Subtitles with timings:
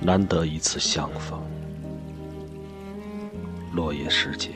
[0.00, 1.42] 难得一次相逢，
[3.74, 4.50] 落叶时节，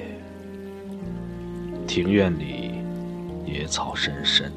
[1.86, 2.76] 庭院里
[3.44, 4.50] 野草深深，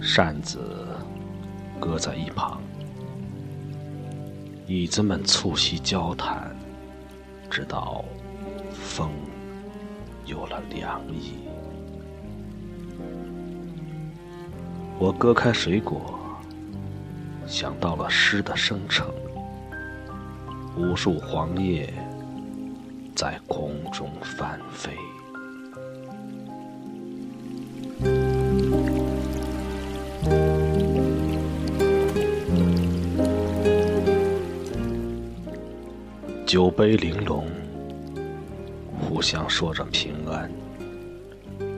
[0.00, 0.60] 扇子
[1.80, 2.62] 搁在一旁，
[4.66, 6.56] 椅子们促膝交谈，
[7.50, 8.04] 直到
[8.72, 9.10] 风
[10.24, 11.34] 有了凉意。
[14.98, 16.20] 我割开水果。
[17.52, 19.06] 想到了诗的生成，
[20.74, 21.92] 无数黄叶
[23.14, 24.90] 在空中翻飞。
[36.46, 37.44] 酒杯玲珑，
[38.98, 40.50] 互相说着平安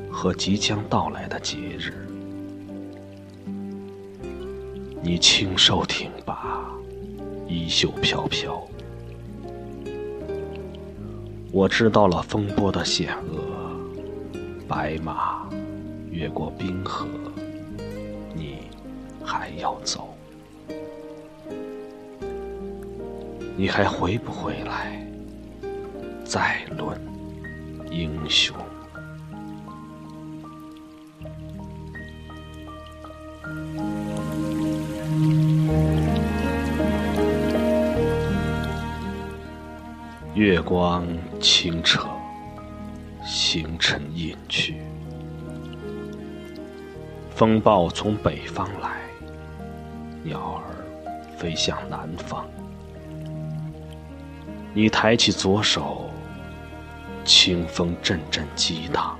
[0.08, 2.13] 和即将到来的节日。
[5.06, 6.66] 你清瘦挺拔，
[7.46, 8.66] 衣袖飘飘。
[11.52, 13.38] 我知道了风波的险恶，
[14.66, 15.46] 白马
[16.10, 17.06] 越过冰河，
[18.34, 18.60] 你
[19.22, 20.08] 还要走？
[23.58, 25.06] 你还回不回来？
[26.24, 26.98] 再论
[27.90, 28.56] 英雄。
[40.34, 41.06] 月光
[41.40, 42.08] 清澈，
[43.24, 44.82] 星辰隐去。
[47.30, 48.96] 风暴从北方来，
[50.24, 50.74] 鸟儿
[51.38, 52.44] 飞向南方。
[54.72, 56.10] 你抬起左手，
[57.24, 59.16] 清风阵阵激荡。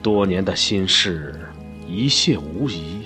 [0.00, 1.34] 多年的心事，
[1.88, 3.02] 一泻无遗。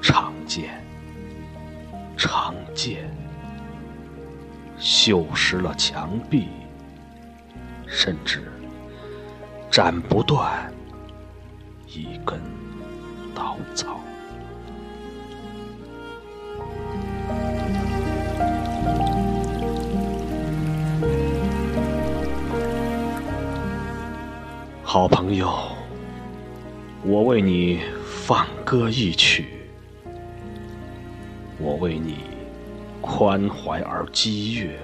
[0.00, 0.87] 长剑。
[2.78, 3.10] 剑
[4.78, 6.46] 锈蚀了墙壁，
[7.88, 8.40] 甚至
[9.68, 10.72] 斩不断
[11.88, 12.40] 一根
[13.34, 13.98] 稻草。
[24.84, 25.52] 好朋友，
[27.02, 29.48] 我为你放歌一曲。
[31.60, 32.18] 我为你
[33.08, 34.78] 宽怀而激越，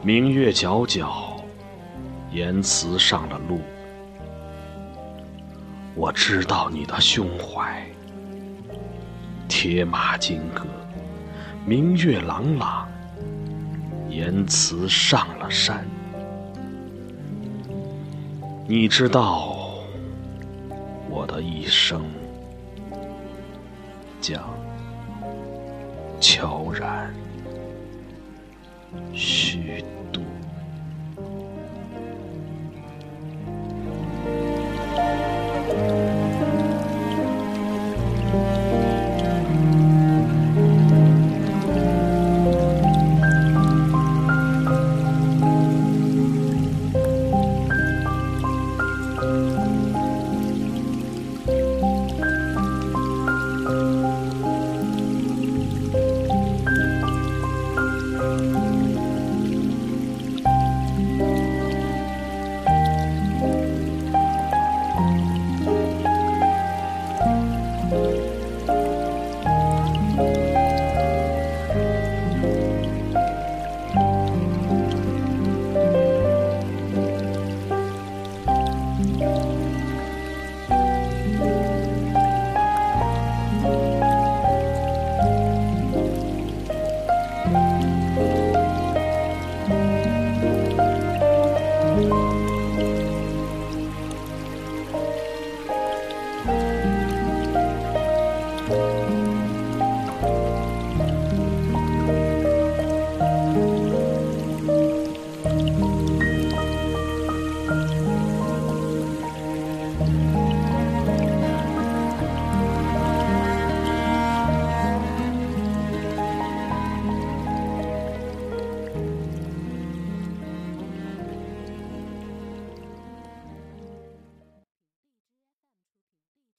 [0.00, 1.42] 明月皎皎，
[2.30, 3.60] 言辞上了路。
[5.96, 7.84] 我知道你的胸怀，
[9.48, 10.64] 铁马金戈，
[11.66, 12.88] 明月朗朗，
[14.08, 15.84] 言辞上了山。
[18.68, 19.74] 你知道
[21.10, 22.02] 我的一生。
[24.20, 24.42] 将
[26.20, 27.14] 悄然
[29.14, 30.27] 虚度。